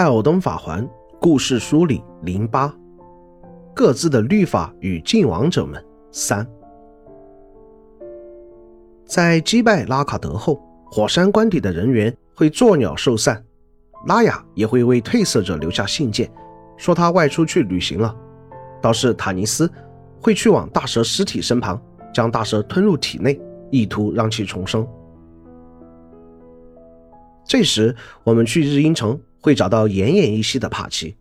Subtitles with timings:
[0.00, 0.88] 艾尔登法环
[1.20, 2.74] 故事书里零八
[3.76, 6.48] 各自的律法与晋王者们三，
[9.04, 10.58] 在击败拉卡德后，
[10.90, 13.44] 火山关底的人员会作鸟兽散，
[14.06, 16.32] 拉雅也会为褪色者留下信件，
[16.78, 18.16] 说他外出去旅行了。
[18.80, 19.70] 倒是塔尼斯
[20.18, 21.78] 会去往大蛇尸体身旁，
[22.10, 23.38] 将大蛇吞入体内，
[23.70, 24.88] 意图让其重生。
[27.44, 27.94] 这时，
[28.24, 29.20] 我们去日阴城。
[29.40, 31.16] 会找到奄奄一息的帕奇。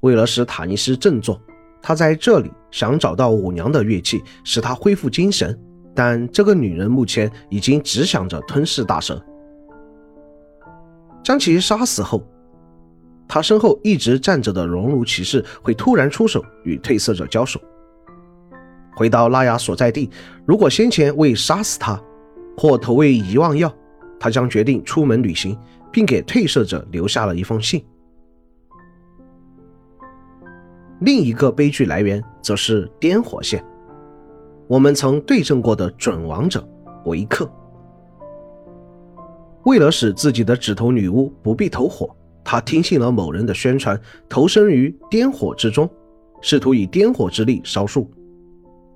[0.00, 1.40] 为了使塔尼斯振作，
[1.80, 5.58] 他在这里想找到舞娘的乐器，使他恢复精神。
[5.94, 9.22] 但这个女人目前已经只想着吞噬大蛇。
[11.22, 12.26] 将其杀死后，
[13.28, 17.60] 他身后一直站着的熔炉骑士会突然出手与褪色者交手。
[18.96, 20.10] 回到拉雅所在地，
[20.46, 22.00] 如果先前未杀死他，
[22.56, 23.72] 或投喂遗忘药，
[24.18, 25.56] 他将决定出门旅行。
[25.92, 27.84] 并给褪色者留下了一封信。
[31.00, 33.64] 另一个悲剧来源则是颠火线。
[34.68, 36.66] 我们曾对阵过的准王者
[37.04, 37.50] 维克，
[39.64, 42.08] 为了使自己的指头女巫不必投火，
[42.42, 45.90] 他听信了某人的宣传，投身于颠火之中，
[46.40, 48.10] 试图以颠火之力烧树。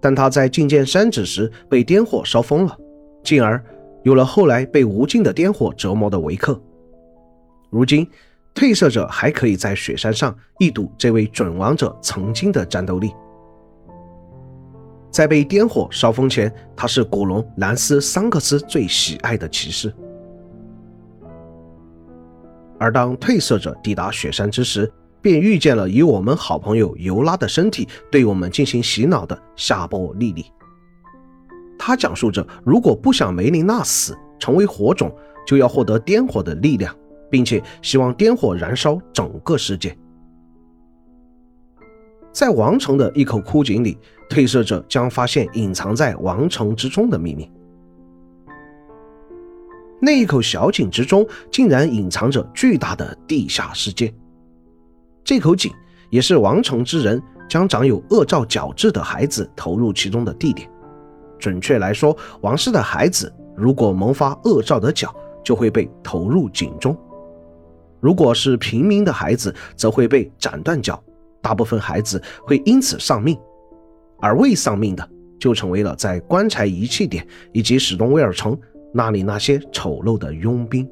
[0.00, 2.76] 但他在觐见山子时被颠火烧疯了，
[3.22, 3.62] 进而
[4.02, 6.58] 有了后来被无尽的颠火折磨的维克。
[7.70, 8.06] 如今，
[8.54, 13.12] 褪色者还可以在雪山上一睹这位准王者曾经的战斗力。
[15.10, 19.92] 在被颠火烧疯前，他是古龙兰斯桑克斯最喜爱的骑士。
[22.78, 30.46] 而当褪色者抵达雪山之时，便遇见了以我们好朋友尤拉的身体对我们进行洗脑的夏波莉莉。
[31.78, 35.14] 他讲述着，如果不想梅琳娜死，成为火种，
[35.46, 36.94] 就要获得颠火的力量。
[37.30, 39.96] 并且希望颠火燃烧整个世界。
[42.32, 43.96] 在王城的一口枯井里，
[44.28, 47.50] 褪色者将发现隐藏在王城之中的秘密。
[50.00, 54.12] 那一口小井之中，竟然隐藏着巨大的地下世界。
[55.22, 55.72] 这口井
[56.08, 60.70] 也是王城之人将长有恶兆角质的孩子投入其中的地点。
[61.38, 65.14] 准确来说，王室的孩子如果萌发恶兆的角，
[65.44, 66.96] 就会被投入井中。
[68.00, 71.02] 如果是平民的孩子，则会被斩断脚，
[71.42, 73.38] 大部分孩子会因此丧命，
[74.20, 78.58] 而未丧命的就成为了在棺材遗弃点以及史东威尔城
[78.92, 80.88] 那里那些丑陋的佣兵。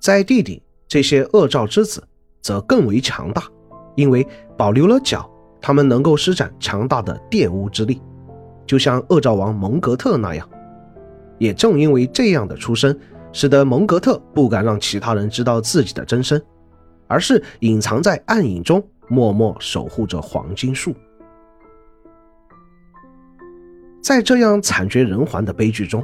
[0.00, 2.02] 在地底，这些恶兆之子
[2.42, 3.44] 则更为强大，
[3.94, 4.26] 因为
[4.56, 5.30] 保留了脚，
[5.60, 8.02] 他们能够施展强大的玷污之力，
[8.66, 10.46] 就像恶兆王蒙格特那样。
[11.38, 12.98] 也正因为这样的出身。
[13.34, 16.40] 使得蒙格特不敢让其他人知道自己的真身，
[17.08, 20.94] 而是隐藏在暗影中，默默守护着黄金树。
[24.00, 26.02] 在这样惨绝人寰的悲剧中，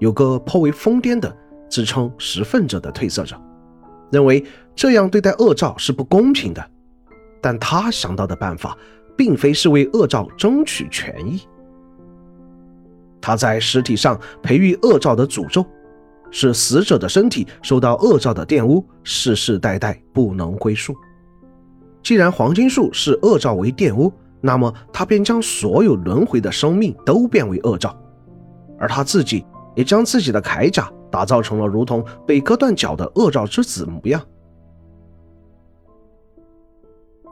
[0.00, 1.34] 有个颇为疯癫的
[1.70, 3.40] 自称拾粪者的褪色者，
[4.10, 6.70] 认为这样对待恶兆是不公平的。
[7.40, 8.76] 但他想到的办法，
[9.16, 11.40] 并非是为恶兆争取权益。
[13.20, 15.64] 他在尸体上培育恶兆的诅咒。
[16.34, 20.92] 使死者的身体受到恶兆的玷污，世世代代不能归宿。
[22.02, 27.96] 既然黄金树视恶兆为玷污，那么他便将所有轮回的生命都变为恶兆，
[28.80, 29.46] 而他自己
[29.76, 34.20] 也将自己的铠甲打造成了如同被割断脚的恶兆之子模样。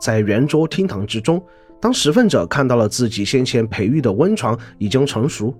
[0.00, 1.44] 在圆桌厅堂之中，
[1.80, 5.52] 当拾粪者看到了自己先前培育的温床已经成熟，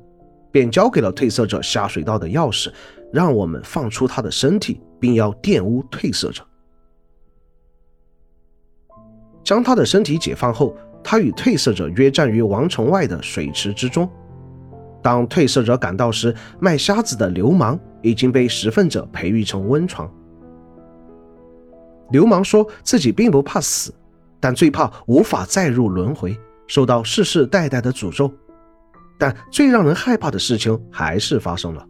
[0.53, 2.73] 便交给了褪色者下水道的钥匙。
[3.13, 6.43] 让我们放出他的身体，并要玷污褪色者。
[9.45, 10.75] 将他的身体解放后，
[11.05, 14.09] 他与褪色者约战于王城外的水池之中。
[15.03, 20.09] 当褪色者赶到时，卖瞎子的流氓已经被食粪者培育成温床。
[22.11, 23.93] 流氓说自己并不怕死，
[24.39, 26.39] 但最怕无法再入轮回，
[26.69, 28.33] 受到世世代代的诅咒。
[29.19, 31.87] 但最让人害怕的事情还是发生了。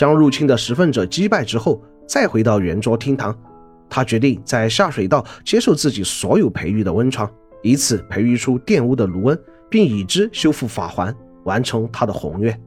[0.00, 3.38] 将入侵的拾粪者击败之后，再回到圆桌厅堂，
[3.86, 7.30] 他决定在下水道接受自己所有培育的温床，
[7.62, 9.38] 以此培育出玷污的卢恩，
[9.68, 11.14] 并以之修复法环，
[11.44, 12.58] 完成他的宏愿。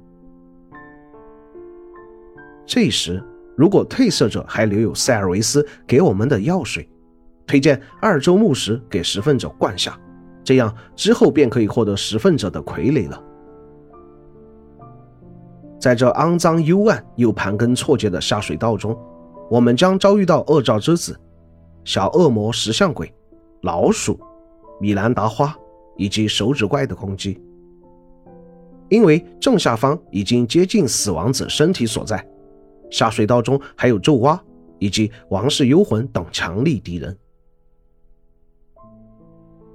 [2.67, 3.19] 这时，
[3.57, 6.87] 如果褪色者还留有塞尔维斯给我们的药水，
[7.47, 9.99] 推荐二周目时给拾粪者灌下，
[10.43, 13.19] 这样之后便可以获得拾粪者的傀儡了。
[15.83, 18.97] 在这肮脏、幽暗又盘根错节的下水道中，
[19.49, 21.19] 我们将遭遇到恶兆之子、
[21.83, 23.13] 小恶魔石像鬼、
[23.63, 24.17] 老鼠、
[24.79, 25.53] 米兰达花
[25.97, 27.37] 以及手指怪的攻击。
[28.87, 32.25] 因为正下方已经接近死亡者身体所在，
[32.89, 34.41] 下水道中还有咒蛙
[34.79, 37.17] 以及王室幽魂等强力敌人。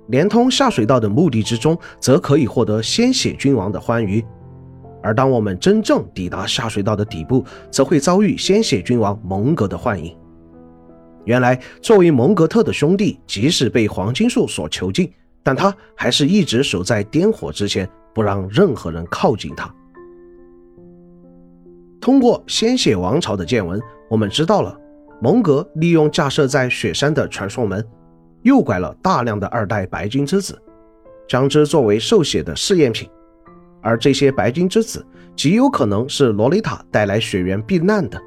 [0.06, 4.25] 连通下水道的目的之中，则可以获得鲜血君王的欢愉。
[5.03, 10.17] 而当我们真正抵达下水道的底部，则会遭遇鲜血君王蒙格的幻影。
[11.25, 15.12] 原来，作为蒙格特的兄弟，即使被黄金树所囚禁，
[15.43, 19.73] 但他还是一直守在颠火之前，不让任何人靠近他。
[22.00, 24.75] 通过鲜血王朝的见闻，我们知道了
[25.21, 27.85] 蒙格利用架设在雪山的传送门。
[28.43, 30.56] 诱拐了大量的二代白金之子，
[31.29, 33.11] 将之作为受血的试验品，
[33.80, 35.04] 而这些白金之子
[35.36, 38.20] 极有可能是洛丽塔带来雪原避难的。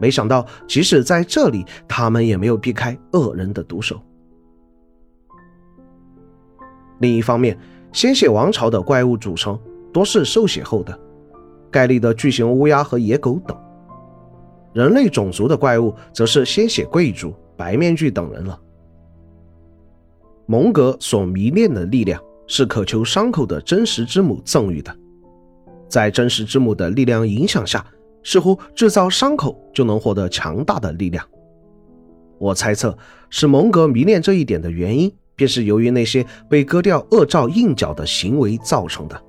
[0.00, 4.00] 没想到，即使在这里，他们也没有避开恶人的毒手。
[7.00, 7.58] 另一方面，
[7.92, 9.58] 鲜血王朝的怪物组成
[9.92, 10.98] 多是受血后的，
[11.70, 13.56] 盖利的巨型乌鸦和野狗等；
[14.72, 18.60] 人类种族的怪物则是鲜血贵族、白面具等人了。
[20.46, 24.92] 蒙格所迷恋的力量是渴求伤口的真实之母赠予的，
[25.88, 27.86] 在真实之母的力量影响下，
[28.24, 31.24] 似乎制造伤口就能获得强大的力量。
[32.38, 32.96] 我猜测，
[33.30, 39.22] 使蒙格迷恋这一点的原因，便是由于那些被割掉恶兆印脚的行为造成的。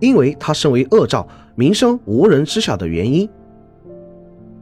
[0.00, 3.28] 因为他身为恶兆，名声无人知晓的原因，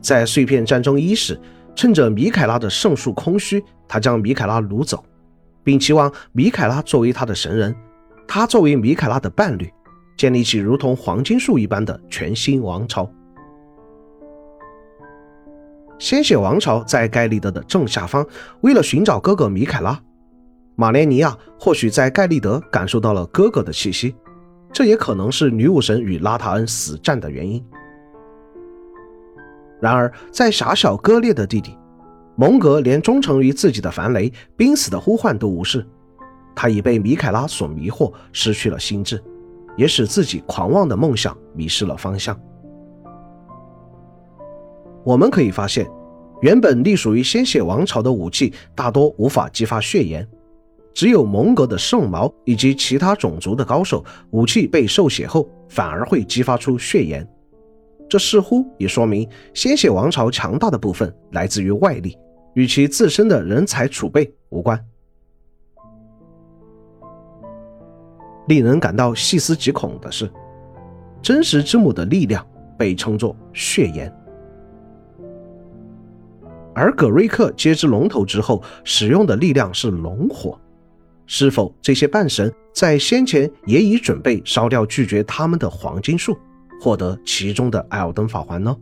[0.00, 1.40] 在碎片战争伊始。
[1.74, 5.02] 趁着米凯拉的圣树空虚，他将米凯拉掳走，
[5.64, 7.74] 并期望米凯拉作为他的神人，
[8.26, 9.70] 他作为米凯拉的伴侣，
[10.16, 13.10] 建立起如同黄金树一般的全新王朝。
[15.98, 18.26] 鲜血王朝在盖利德的正下方。
[18.62, 19.96] 为了寻找哥哥米凯拉，
[20.74, 24.16] 玛莲尼亚或许在盖利德感受到了哥哥的气息，
[24.72, 27.64] 这也可能是女武神与拉塔恩死战的原因。
[29.80, 31.78] 然而，在狭小割裂的地底，
[32.36, 35.86] 蒙格连忠诚于自己的樊雷濒死的呼唤都无视。
[36.54, 39.22] 他已被米凯拉所迷惑，失去了心智，
[39.76, 42.38] 也使自己狂妄的梦想迷失了方向。
[45.04, 45.90] 我们可以发现，
[46.42, 50.28] 原本隶属于鲜血王朝的武器大多无法激发血炎，
[50.92, 57.26] 只有蒙格的圣矛以及其他种族的高手武器被受血后，反而会激发出血炎。
[58.12, 62.14] 这似乎也说明鲜血王朝强大的部分来自于外力，
[62.52, 64.78] 与其自身的人才储备无关。
[68.48, 70.30] 令人感到细思极恐的是，
[71.22, 74.14] 真实之母的力量被称作血炎，
[76.74, 80.60] 而葛瑞克接之龙头之后使用的力量是龙火。
[81.24, 86.36] 是否这些半神在先前也已准备烧掉拒绝他们的黄金树？
[86.82, 88.76] 获得其中的艾尔登法环呢？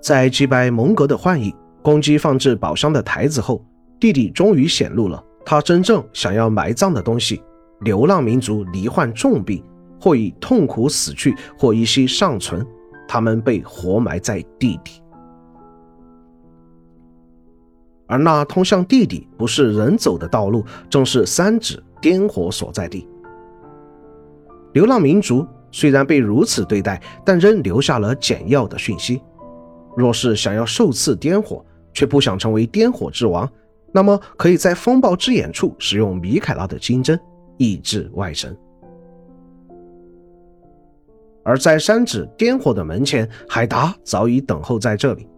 [0.00, 3.64] 在击败蒙格的幻影、攻击放置宝箱的台子后，
[4.00, 7.40] 弟弟终于显露了他真正想要埋葬的东西——
[7.82, 9.64] 流浪民族罹患重病，
[10.00, 12.66] 或以痛苦死去，或依稀尚存，
[13.06, 15.00] 他们被活埋在地底。
[18.08, 23.08] 而那通向地底不是人走的道路，正是三指颠火所在地。
[24.72, 29.22] 流浪民族虽然被如此对待，但仍留下了简要的讯息。
[29.96, 33.48] 若是想要受赐颠火，却不想成为颠火之王，
[33.92, 37.18] 那么可以在风暴之眼处使用米凯拉的金针
[37.58, 38.56] 抑制外神。
[41.44, 45.28] 而在山指颠火的门前，海达早已等候在这里。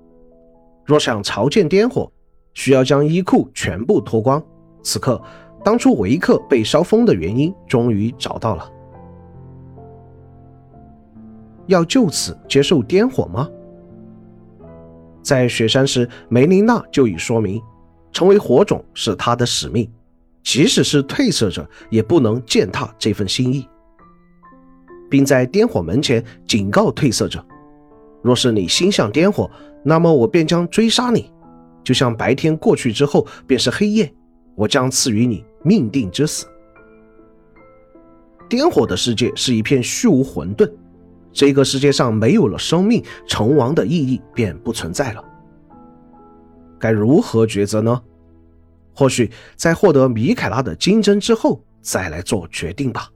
[0.85, 2.13] 若想朝见颠火，
[2.53, 4.41] 需要将衣裤全部脱光。
[4.83, 5.21] 此刻，
[5.65, 8.71] 当初维克被烧疯的原因终于找到了。
[11.67, 13.49] 要就此接受颠火吗？
[15.23, 17.61] 在雪山时，梅琳娜就已说明，
[18.13, 19.91] 成为火种是她的使命，
[20.43, 23.67] 即使是褪色者也不能践踏这份心意，
[25.09, 27.43] 并在颠火门前警告褪色者：
[28.23, 29.51] 若是你心向颠火，
[29.83, 31.33] 那么我便将追杀你，
[31.83, 34.13] 就像白天过去之后便是黑夜，
[34.55, 36.47] 我将赐予你命定之死。
[38.47, 40.71] 颠火的世界是一片虚无混沌。
[41.35, 45.23] 这个世界上没有了生命，成王的意义便不存在了。
[46.79, 48.01] 该如何抉择呢？
[48.95, 53.11] 或许在获得米凯拉的金针之后再来做决定吧。